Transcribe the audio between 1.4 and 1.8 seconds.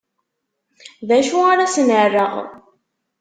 ara